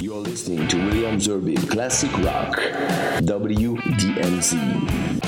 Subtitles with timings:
[0.00, 2.54] You're listening to William Zerby Classic Rock,
[3.24, 5.27] WDMZ.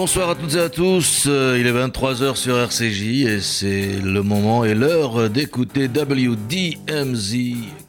[0.00, 4.22] Bonsoir à toutes et à tous, euh, il est 23h sur RCJ et c'est le
[4.22, 7.36] moment et l'heure d'écouter WDMZ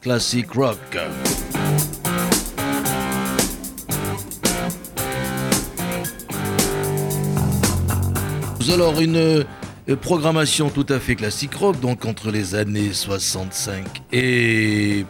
[0.02, 0.76] Classic Rock.
[8.70, 9.44] Alors une euh,
[9.98, 15.06] programmation tout à fait classique rock, donc entre les années 65 et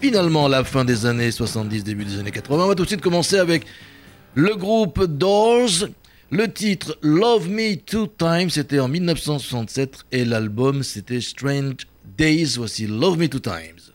[0.00, 2.64] finalement la fin des années 70, début des années 80.
[2.64, 3.66] On va tout de suite commencer avec
[4.34, 5.88] le groupe Doors
[6.30, 11.86] le titre Love Me Two Times, c'était en 1967 et l'album c'était Strange
[12.18, 12.54] Days.
[12.56, 13.92] Voici Love Me Two Times.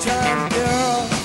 [0.00, 1.15] Time, girl.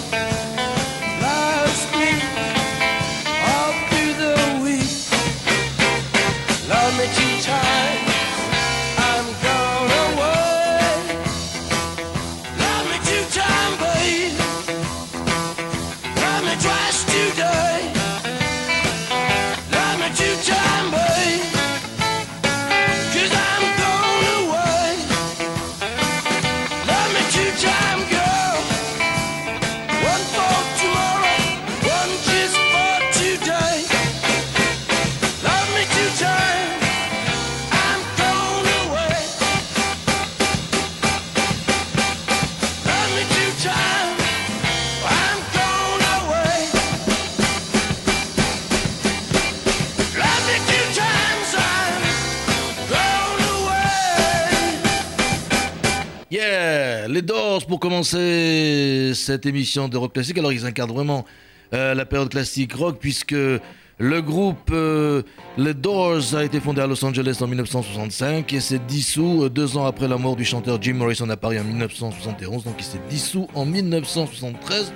[58.01, 60.37] Commencer cette émission de rock classique.
[60.39, 61.23] Alors ils incarnent vraiment
[61.71, 65.21] euh, la période classique rock puisque le groupe euh,
[65.59, 69.77] Les Doors a été fondé à Los Angeles en 1965 et s'est dissous euh, deux
[69.77, 72.63] ans après la mort du chanteur Jim Morrison à Paris en 1971.
[72.63, 74.91] Donc il s'est dissous en 1973.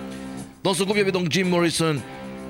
[0.64, 1.98] Dans ce groupe il y avait donc Jim Morrison,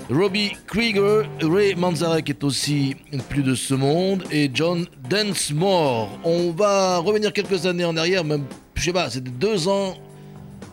[0.09, 2.95] Robbie Krieger, Ray Manzarek est aussi
[3.27, 6.17] plus de ce monde et John Densmore.
[6.23, 9.95] On va revenir quelques années en arrière, même, je sais pas, c'était deux ans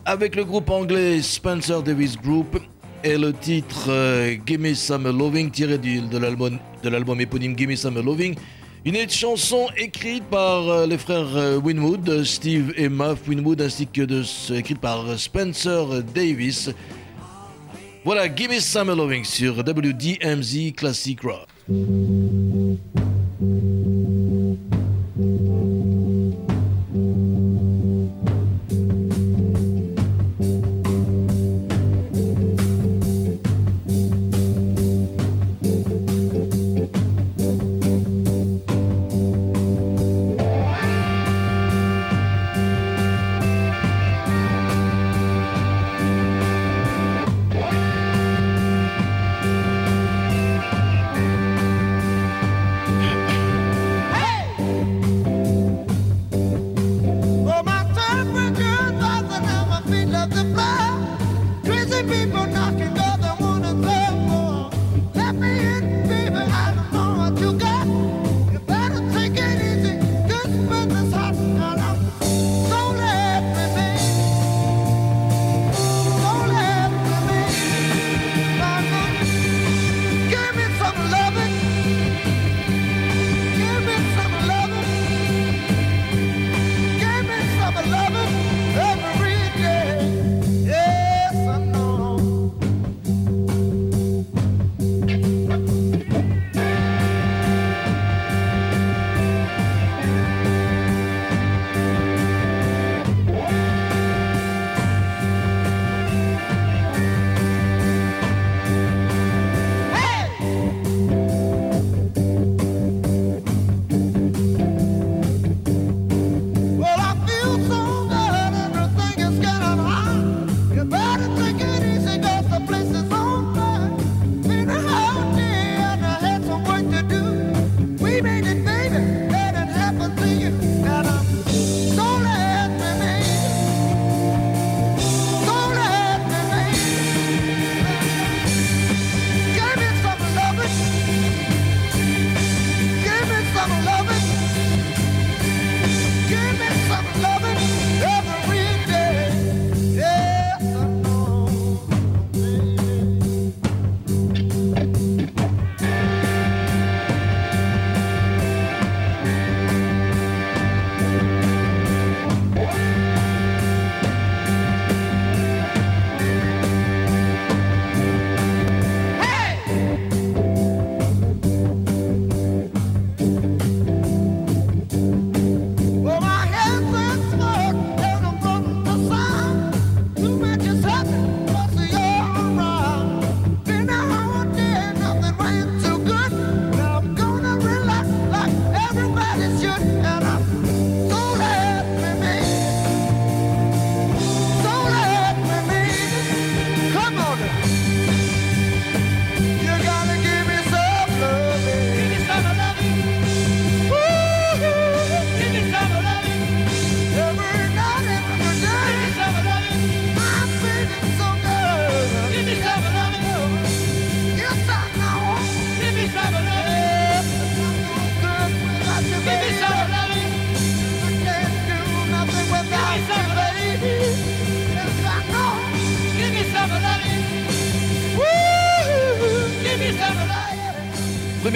[0.05, 2.59] avec le groupe anglais Spencer Davis Group
[3.03, 6.17] et le titre euh, Gimme Some Loving tiré du- de
[6.89, 8.35] l'album éponyme Gimme Some Loving.
[8.85, 14.01] Une chanson écrite par euh, les frères euh, Winwood, Steve et Muff Winwood, ainsi que
[14.01, 14.23] de,
[14.53, 16.69] écrite par Spencer Davis.
[18.03, 21.47] Voilà, Give Me Some Loving sur WDMZ Classic Rock.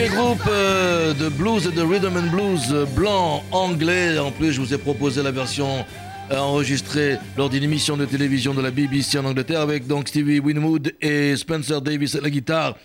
[0.07, 4.17] Premier groupe euh, de blues et de rhythm and blues blanc anglais.
[4.19, 5.85] En plus, je vous ai proposé la version
[6.31, 10.39] euh, enregistrée lors d'une émission de télévision de la BBC en Angleterre avec donc Stevie
[10.39, 12.77] Winwood et Spencer Davis à la guitare.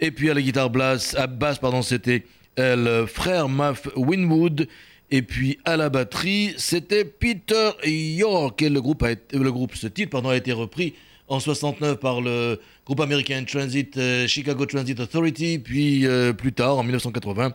[0.00, 2.24] Et puis à la guitare basse, à basse pardon, c'était
[2.58, 4.66] euh, le frère Muff Winwood.
[5.10, 8.62] Et puis à la batterie, c'était Peter York.
[8.62, 10.94] Et le groupe, le groupe, ce titre, pardon, a été repris
[11.28, 16.78] en 69 par le groupe américain Transit, euh, Chicago Transit Authority, puis euh, plus tard,
[16.78, 17.54] en 1980,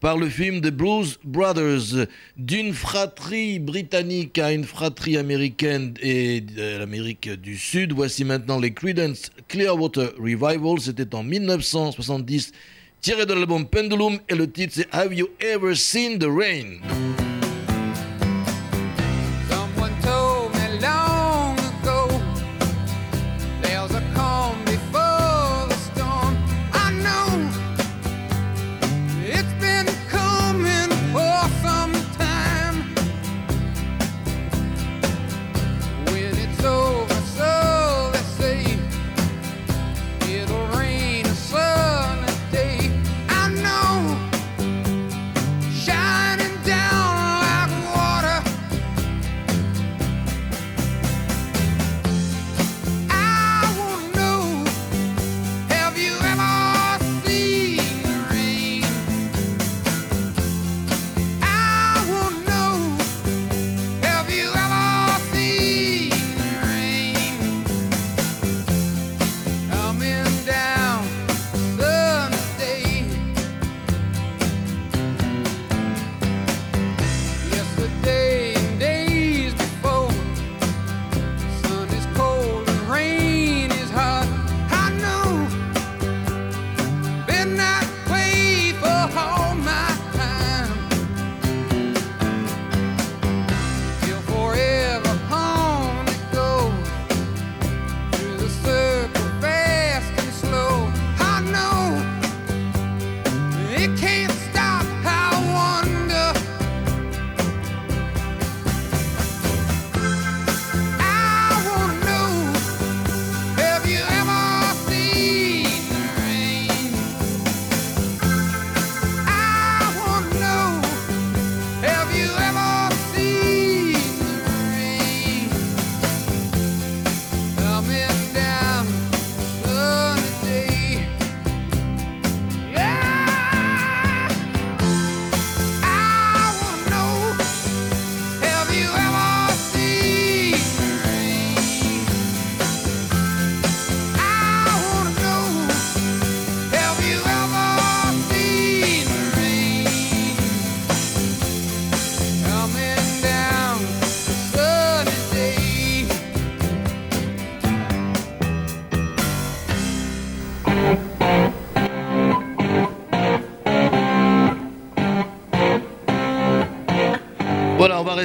[0.00, 6.78] par le film The Blues Brothers, d'une fratrie britannique à une fratrie américaine et de
[6.78, 7.92] l'Amérique du Sud.
[7.92, 10.80] Voici maintenant les Creedence Clearwater Revival.
[10.80, 12.52] C'était en 1970,
[13.00, 17.27] tiré de l'album Pendulum, et le titre c'est Have You Ever Seen the Rain?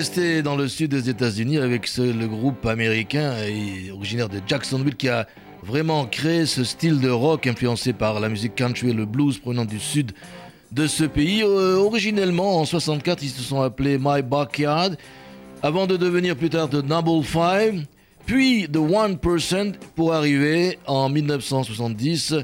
[0.04, 3.36] Rester dans le sud des États-Unis avec le groupe américain
[3.94, 5.26] originaire de Jacksonville qui a
[5.64, 9.64] vraiment créé ce style de rock influencé par la musique country et le blues provenant
[9.64, 10.12] du sud
[10.74, 11.42] de ce pays.
[11.42, 14.92] Euh, originellement, en 64, ils se sont appelés My Backyard,
[15.62, 17.86] avant de devenir plus tard The Double Five,
[18.26, 22.36] puis The One Percent, pour arriver en 1970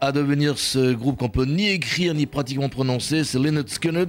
[0.00, 4.06] à devenir ce groupe qu'on peut ni écrire ni pratiquement prononcer, c'est Leonard Skinner.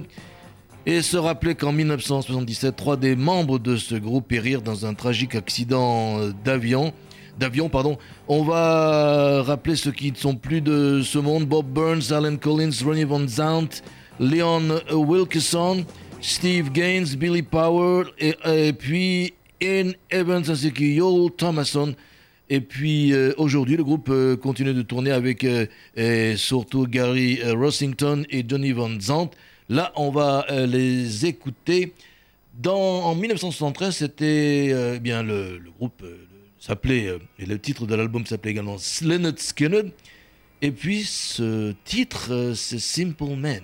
[0.86, 5.34] Et se rappeler qu'en 1977, trois des membres de ce groupe périrent dans un tragique
[5.34, 6.92] accident d'avion
[7.38, 7.98] d'avion, pardon.
[8.28, 12.70] On va rappeler ceux qui ne sont plus de ce monde Bob Burns, Alan Collins,
[12.84, 13.68] Ronnie Van Zant,
[14.18, 15.84] Leon Wilkeson,
[16.20, 21.94] Steve Gaines, Billy Power, et, puis Ian Evans ainsi que Joel Thomason.
[22.48, 28.24] Et puis euh, aujourd'hui, le groupe euh, continue de tourner avec euh, surtout Gary Rossington
[28.30, 29.30] et Johnny Van Zant.
[29.68, 31.92] Là, on va les écouter.
[32.54, 36.02] Dans, en 1973, c'était bien le, groupe
[36.66, 39.92] s'appelait, euh, et le titre de l'album s'appelait également Leonard Skinner.
[40.62, 43.62] Et puis ce titre, euh, c'est Simple Man.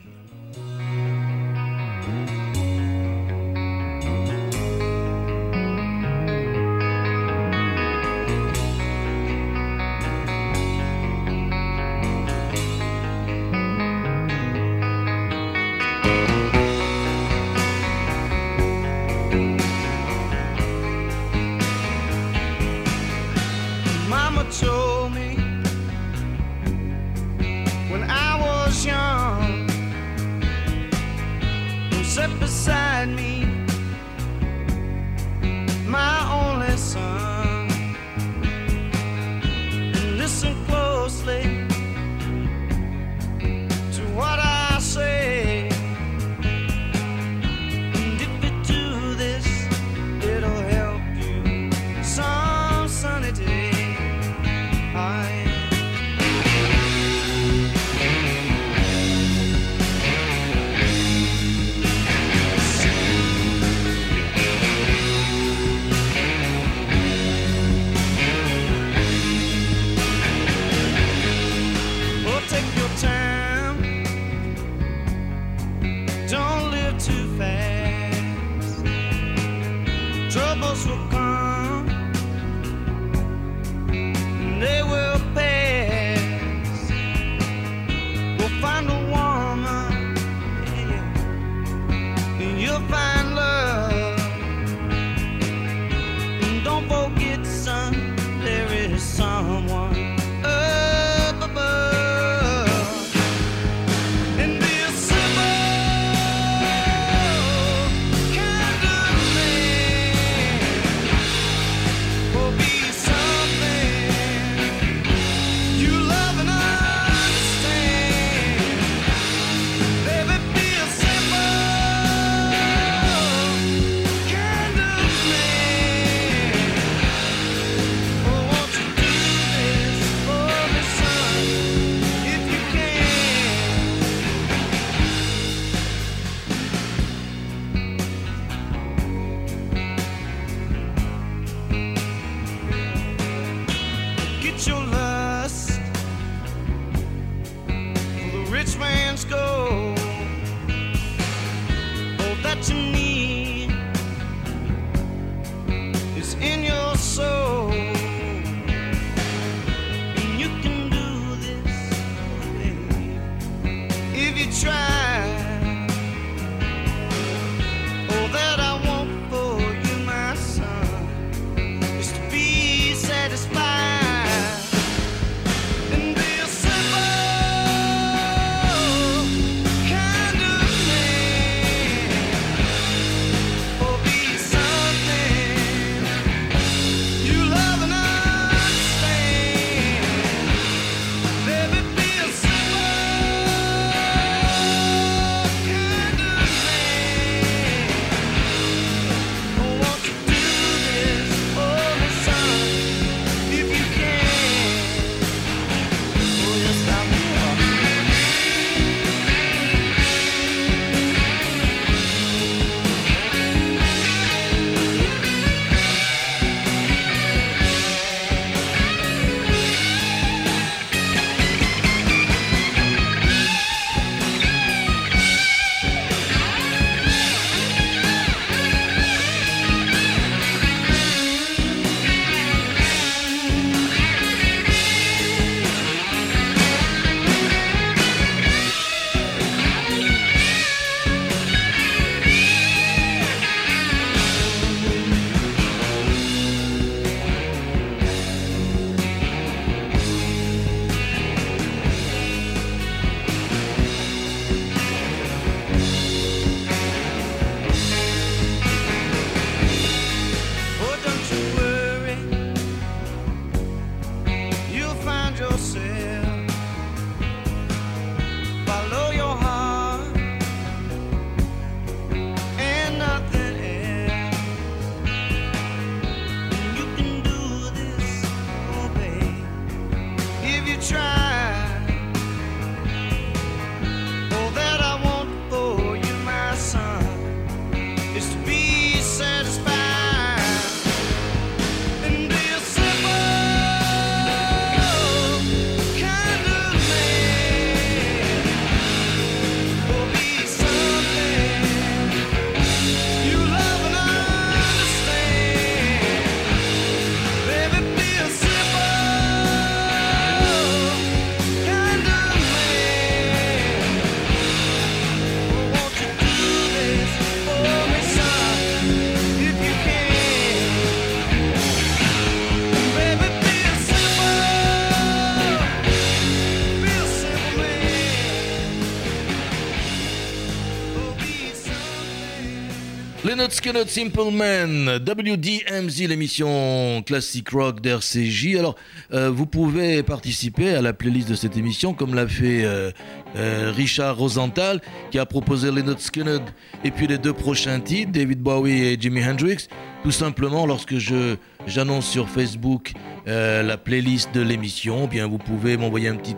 [333.52, 338.56] Leonard Skinner, Simple Man, WDMZ, l'émission classique rock d'RCJ.
[338.56, 338.76] Alors,
[339.12, 342.90] euh, vous pouvez participer à la playlist de cette émission, comme l'a fait euh,
[343.36, 346.38] euh, Richard Rosenthal, qui a proposé Leonard Skinner
[346.82, 349.68] et puis les deux prochains titres, David Bowie et Jimi Hendrix.
[350.02, 351.36] Tout simplement, lorsque je
[351.66, 352.92] j'annonce sur Facebook
[353.24, 356.34] la playlist de l'émission, eh bien vous pouvez m'envoyer un petit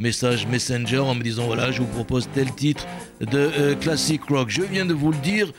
[0.00, 2.84] message Messenger en me disant voilà, je vous propose tel titre
[3.20, 4.48] de classique rock.
[4.50, 5.52] Je viens de vous le dire.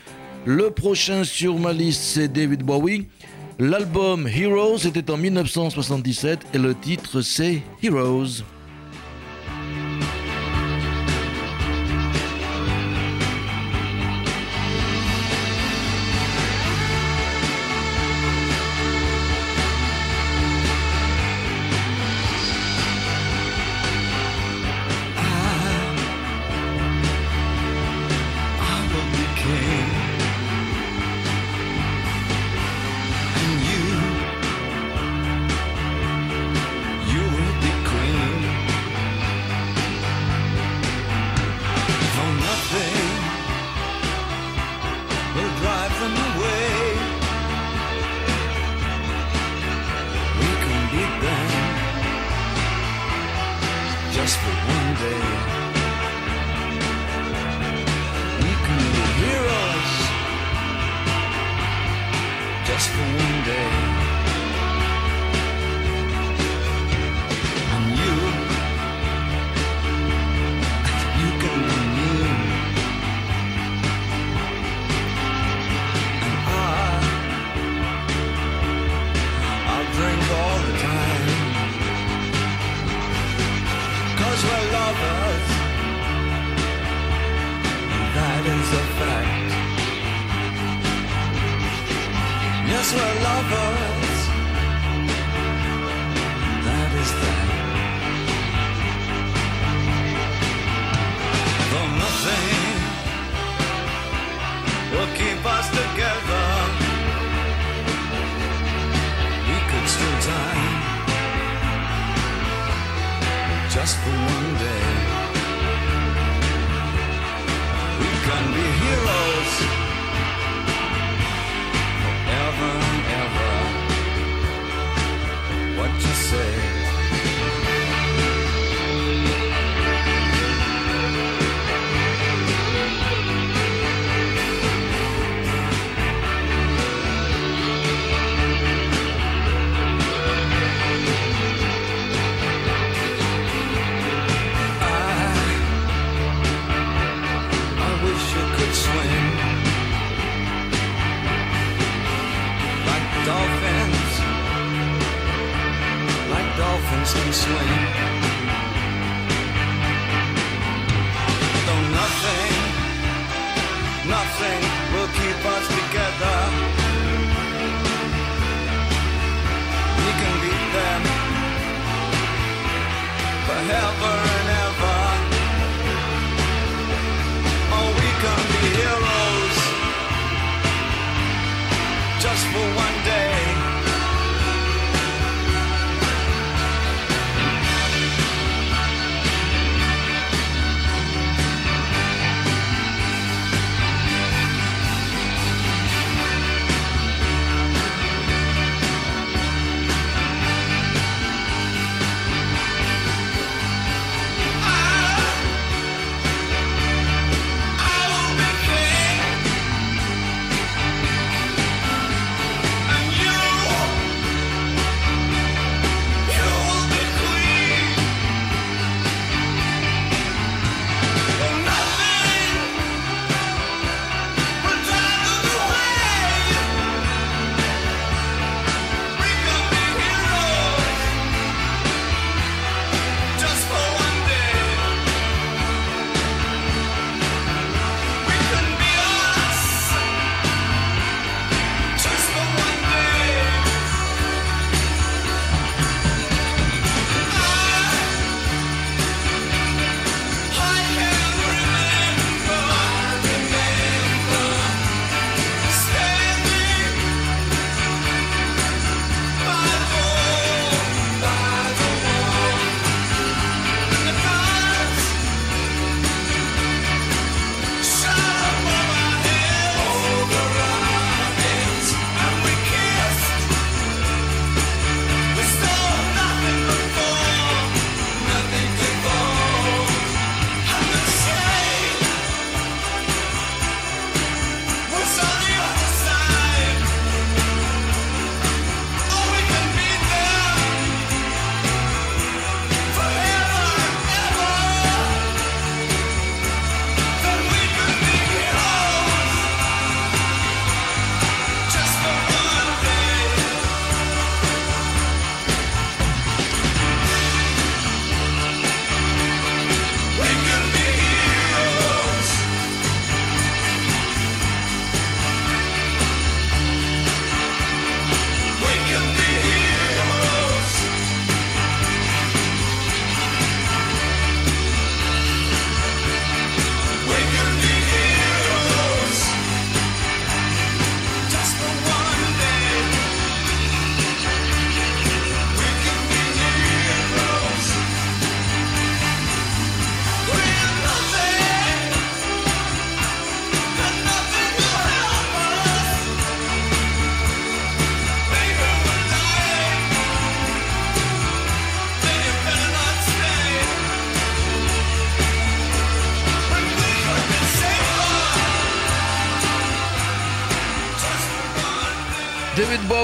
[0.49, 3.07] Le prochain sur ma liste, c'est David Bowie.
[3.60, 8.43] L'album Heroes était en 1977 et le titre c'est Heroes.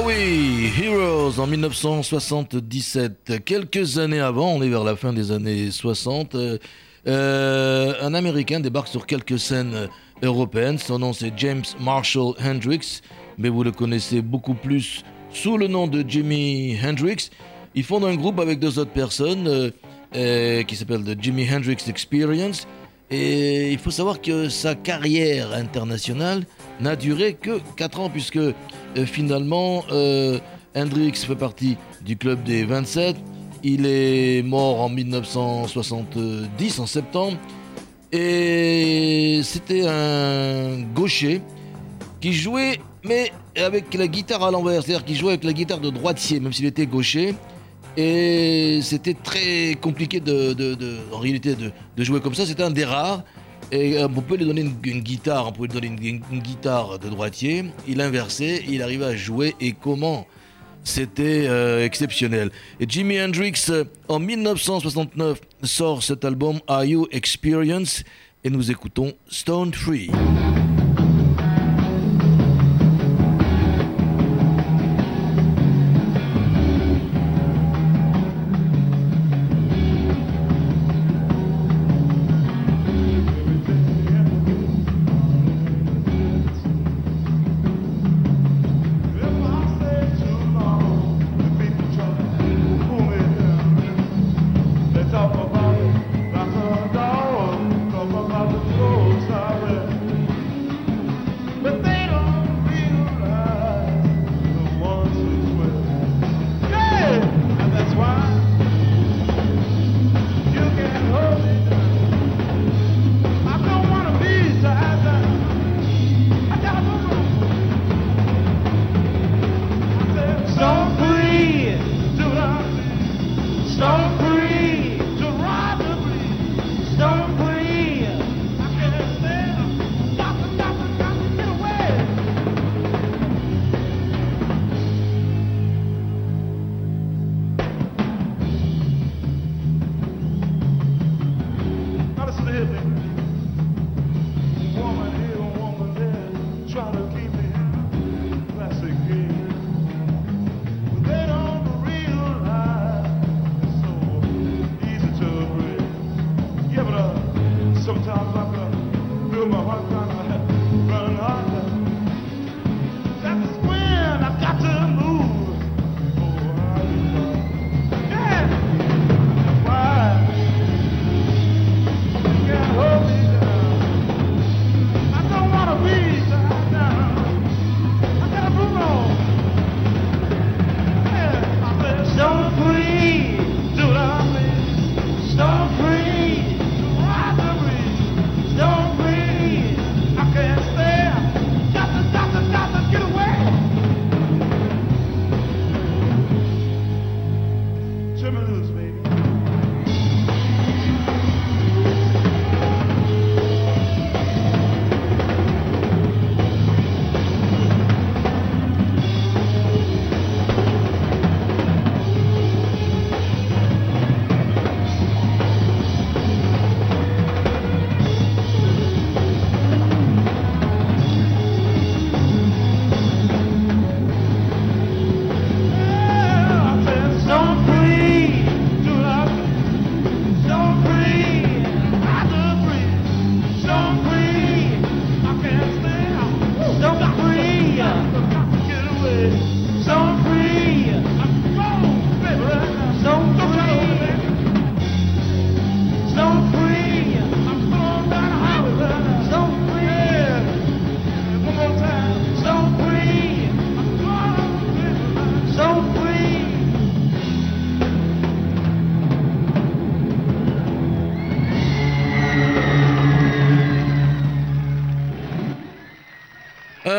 [0.03, 3.41] Bowie, Heroes en 1977.
[3.45, 6.57] Quelques années avant, on est vers la fin des années 60, euh,
[7.07, 9.87] euh, un Américain débarque sur quelques scènes
[10.21, 10.77] européennes.
[10.77, 12.99] Son nom c'est James Marshall Hendrix,
[13.37, 17.29] mais vous le connaissez beaucoup plus sous le nom de Jimi Hendrix.
[17.73, 19.71] Il fonde un groupe avec deux autres personnes
[20.15, 22.67] euh, qui s'appelle The Jimi Hendrix Experience.
[23.09, 26.43] Et il faut savoir que sa carrière internationale
[26.79, 28.53] n'a duré que 4 ans, puisque euh,
[29.05, 30.39] finalement, euh,
[30.75, 33.15] Hendrix fait partie du club des 27.
[33.63, 37.37] Il est mort en 1970, en septembre.
[38.11, 41.41] Et c'était un gaucher
[42.21, 45.89] qui jouait, mais avec la guitare à l'envers, c'est-à-dire qu'il jouait avec la guitare de
[45.89, 47.35] droitier, même s'il était gaucher.
[47.95, 50.55] Et c'était très compliqué de,
[51.11, 52.45] en réalité de, de jouer comme ça.
[52.45, 53.23] C'était un des rares.
[53.73, 57.65] Et euh, lui donner une, guitare, on pouvait lui donner une guitare de droitier.
[57.87, 59.55] Il inversait, il arrivait à jouer.
[59.59, 60.27] Et comment
[60.83, 62.51] C'était euh, exceptionnel.
[62.79, 68.03] Et Jimi Hendrix, euh, en 1969, sort cet album Are You Experience
[68.43, 70.11] Et nous écoutons Stone Free.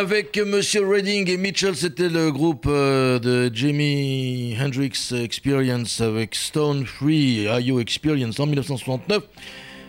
[0.05, 6.85] Avec Monsieur Redding et Mitchell, c'était le groupe euh, de Jimi Hendrix Experience avec Stone
[6.85, 9.23] Free IO Experience en 1969.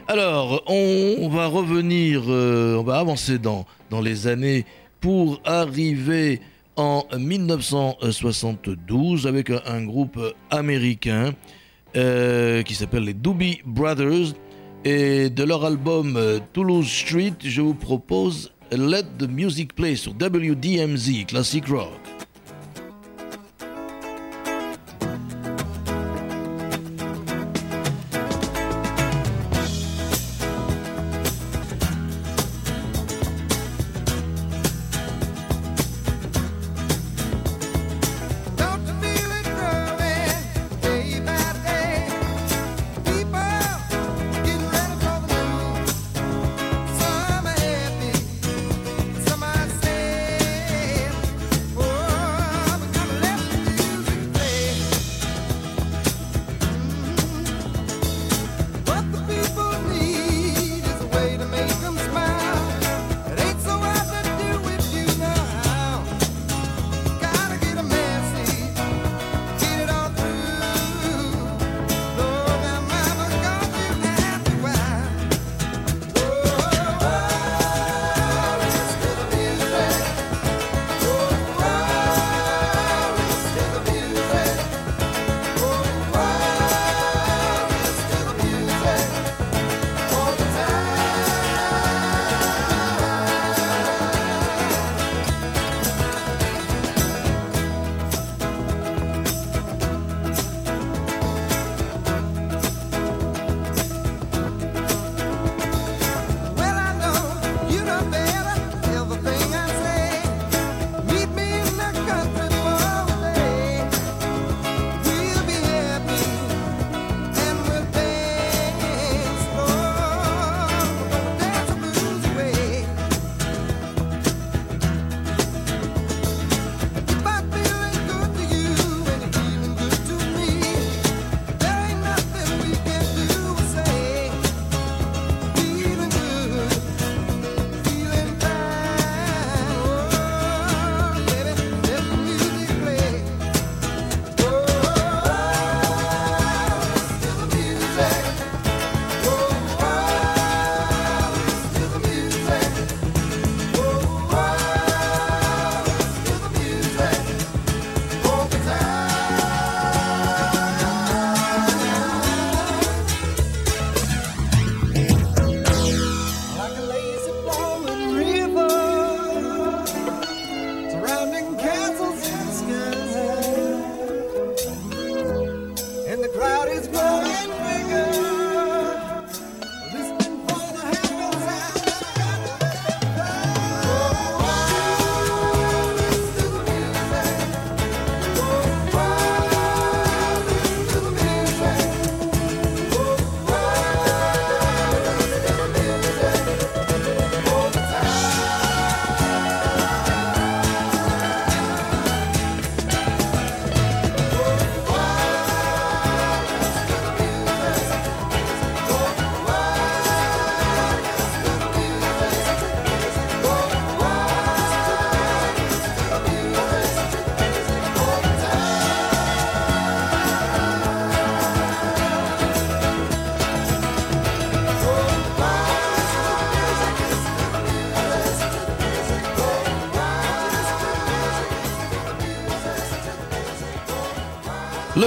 [0.08, 4.64] Alors, on va revenir, euh, on va avancer dans, dans les années
[5.02, 6.40] pour arriver
[6.78, 10.18] en 1972 avec un, groupe
[10.50, 11.34] américain
[11.98, 14.28] euh, qui s'appelle les Doobie Brothers.
[14.86, 16.18] Et de leur album
[16.54, 22.15] Toulouse Street, je vous propose And let the Music Play sur WDMZ Classic Rock.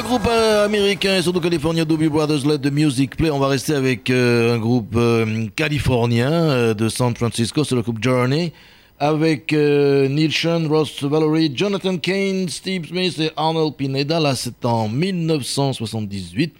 [0.08, 3.30] Groupe euh, américain et surtout californien Doobie Brothers Let the Music Play.
[3.30, 8.02] On va rester avec euh, un groupe euh, californien de San Francisco, c'est le groupe
[8.02, 8.54] Journey,
[8.98, 14.18] avec Neil Sean, Ross Valerie, Jonathan Kane, Steve Smith et Arnold Pineda.
[14.18, 16.54] Là, c'est en 1978.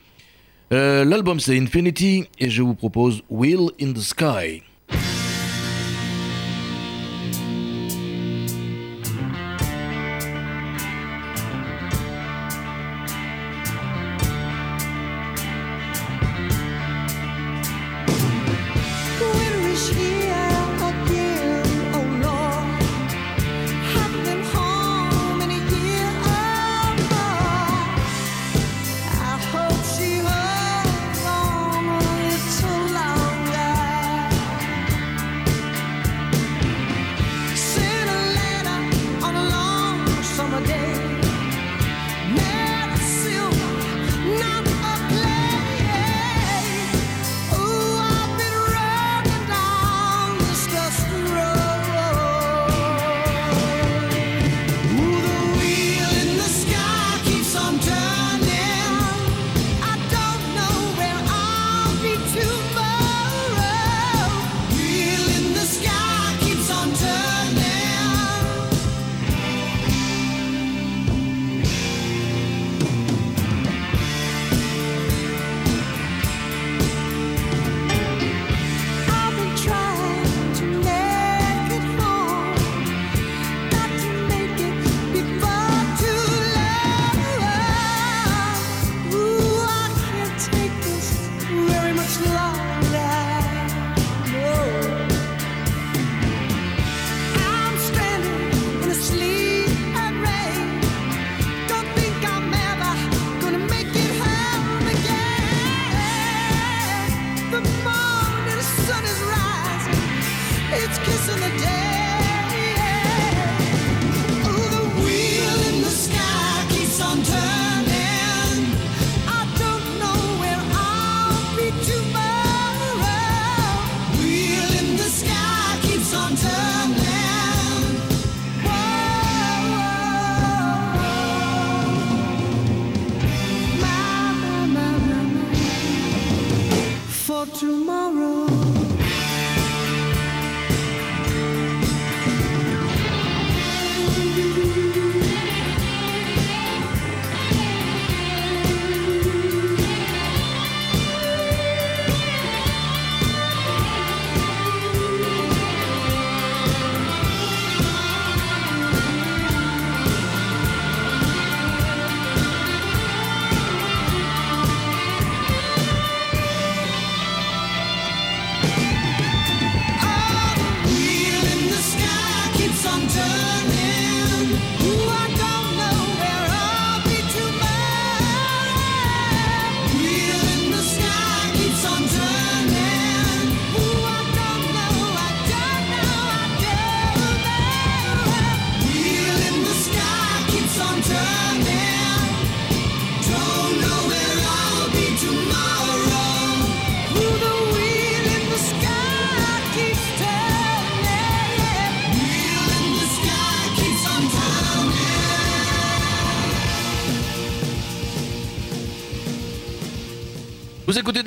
[0.74, 4.62] Euh, L'album c'est Infinity et je vous propose Wheel in the Sky.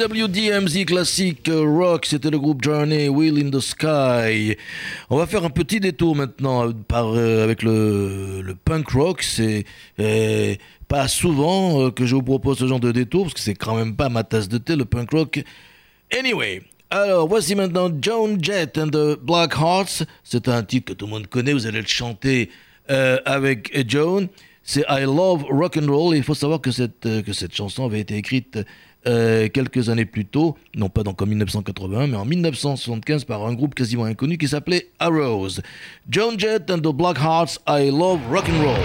[0.02, 4.58] WDMZ Classic Rock, c'était le groupe Journey, Wheel in the Sky.
[5.12, 9.22] On va faire un petit détour maintenant euh, euh, avec le, le punk rock.
[9.22, 9.64] C'est
[10.00, 10.56] euh,
[10.88, 13.76] pas souvent euh, que je vous propose ce genre de détour, parce que c'est quand
[13.76, 15.44] même pas ma tasse de thé, le punk rock.
[16.18, 20.04] Anyway, alors voici maintenant Joan Jett and the Black Hearts.
[20.24, 22.50] C'est un titre que tout le monde connaît, vous allez le chanter
[22.90, 24.30] euh, avec Joan.
[24.64, 26.16] C'est I Love Rock and Roll.
[26.16, 28.60] Il faut savoir que cette, euh, que cette chanson avait été écrite
[29.08, 33.54] euh, quelques années plus tôt, non pas donc en 1981, mais en 1975 par un
[33.54, 35.62] groupe quasiment inconnu qui s'appelait Arrows.
[36.10, 38.76] Joan Jett and the Black Hearts, I Love Rock and Roll.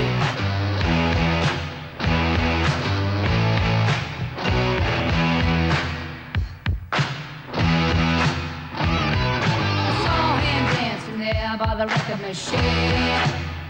[10.03, 12.59] saw him dancing there by the record machine.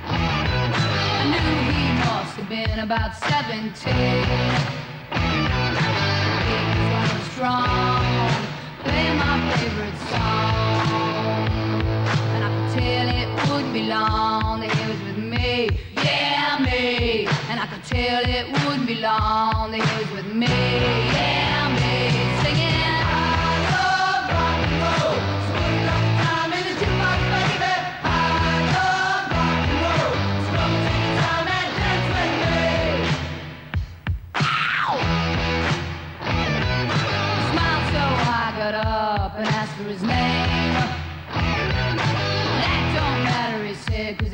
[0.09, 4.86] I knew he must have been about 17.
[7.37, 8.31] strong.
[8.83, 11.83] Play my favorite song.
[12.33, 15.69] And I could tell it wouldn't be long that he was with me.
[15.97, 17.27] Yeah, me.
[17.51, 21.06] And I could tell it wouldn't be long that he was with me.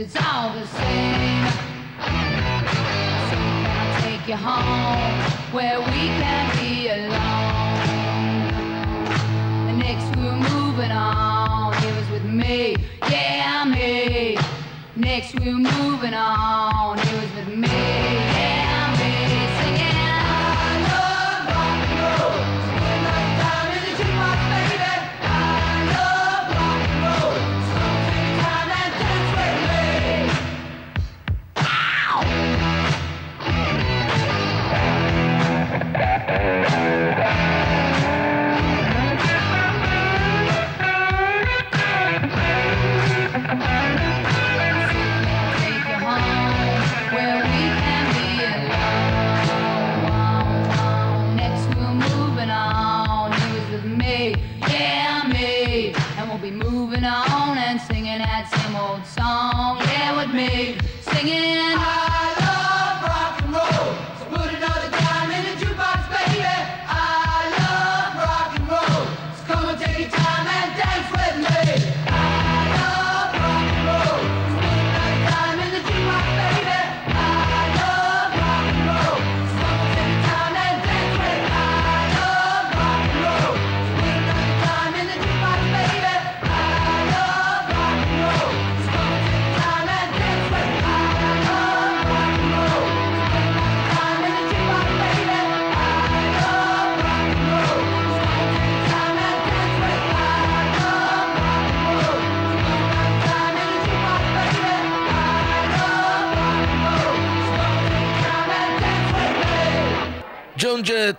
[0.03, 1.47] it's all the same.
[3.31, 3.37] So
[3.79, 5.21] I'll take you home
[5.53, 7.79] where we can be alone.
[9.79, 11.75] Next we're moving on.
[11.85, 12.75] It was with me,
[13.09, 14.39] yeah, me.
[14.97, 16.99] Next we're moving on.
[16.99, 18.32] It was with me.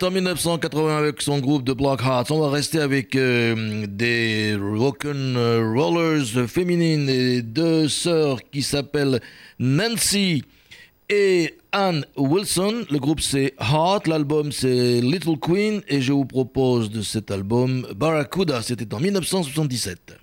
[0.04, 2.30] en 1980 avec son groupe de Black Hearts.
[2.32, 9.22] On va rester avec euh, des rock'n'rollers féminines et deux sœurs qui s'appellent
[9.60, 10.44] Nancy
[11.10, 12.86] et Anne Wilson.
[12.90, 17.88] Le groupe c'est Heart, l'album c'est Little Queen et je vous propose de cet album
[17.96, 18.62] Barracuda.
[18.62, 20.23] C'était en 1977.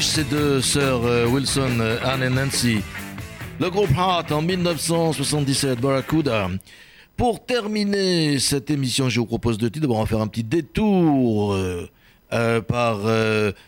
[0.00, 2.78] Non, la pêche, c'est de sœurs euh, Wilson, euh, Anne et Nancy.
[3.58, 6.48] Le groupe Heart en 1977, Barracuda.
[7.16, 9.82] Pour terminer cette émission, je vous propose deux titres.
[9.82, 13.00] D'abord, on va faire un petit détour euh, par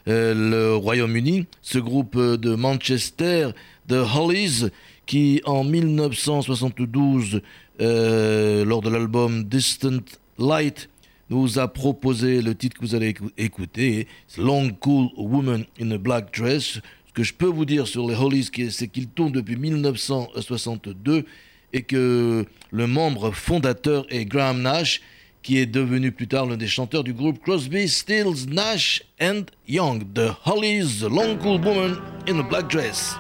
[0.07, 1.47] le Royaume-Uni.
[1.61, 3.51] Ce groupe de Manchester,
[3.89, 4.71] de Hollies,
[5.05, 7.43] qui en 1972,
[7.81, 10.01] euh, lors de l'album Distant
[10.39, 10.89] Light,
[11.33, 14.07] nous a proposé le titre que vous allez écou- écouter,
[14.37, 16.75] Long Cool Woman in a Black Dress.
[17.09, 21.25] Ce que je peux vous dire sur les Hollies, c'est qu'ils tournent depuis 1962
[21.73, 25.01] et que le membre fondateur est Graham Nash,
[25.43, 30.05] qui est devenu plus tard l'un des chanteurs du groupe Crosby, Stills, Nash and Young.
[30.15, 31.97] The Hollies, Long Cool Woman
[32.29, 33.17] in a Black Dress.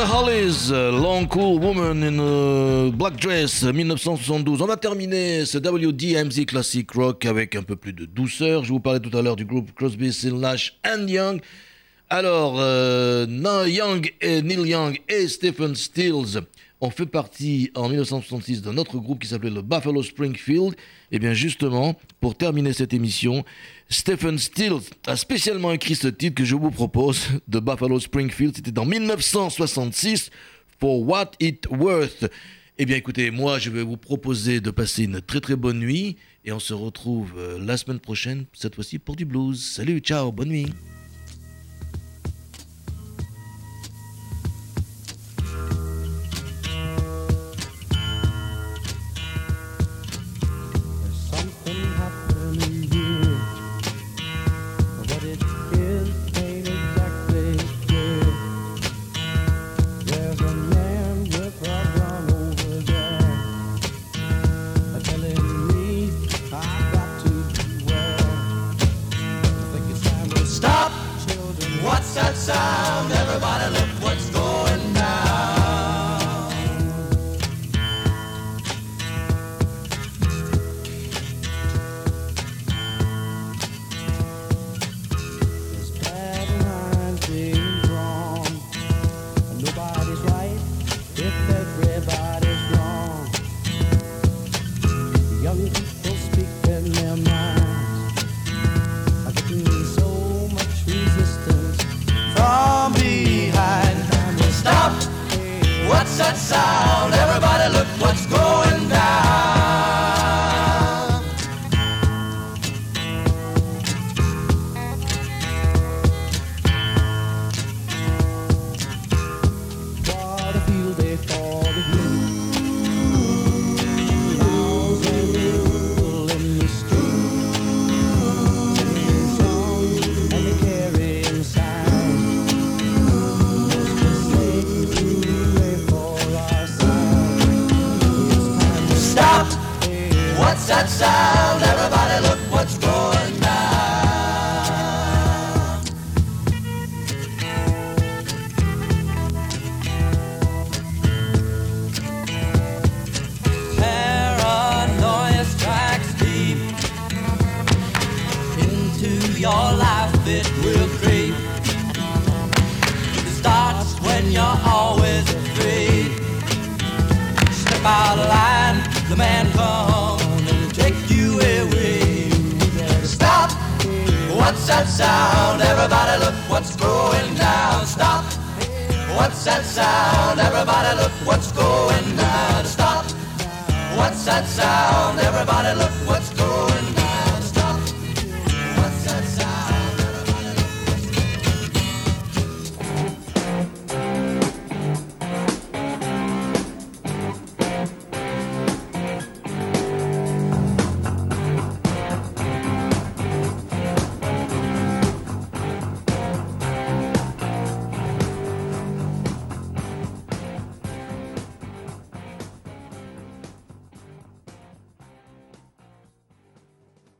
[0.00, 4.62] De Hollies, euh, Long Cool Woman in a Black Dress, 1972.
[4.62, 8.64] On va terminer ce WDMZ Classic Rock avec un peu plus de douceur.
[8.64, 11.42] Je vous parlais tout à l'heure du groupe Crosby, Still Nash and Young.
[12.08, 16.40] Alors, euh, Neil Young et Stephen Stills
[16.80, 20.74] ont fait partie en 1966 d'un autre groupe qui s'appelait le Buffalo Springfield.
[21.12, 23.44] Et bien justement, pour terminer cette émission,
[23.88, 28.56] Stephen Stills a spécialement écrit ce titre que je vous propose de Buffalo Springfield.
[28.56, 30.30] C'était en 1966,
[30.78, 32.30] For What It Worth.
[32.78, 36.16] Eh bien écoutez, moi je vais vous proposer de passer une très très bonne nuit
[36.46, 39.62] et on se retrouve euh, la semaine prochaine, cette fois-ci pour du blues.
[39.62, 40.72] Salut, ciao, bonne nuit.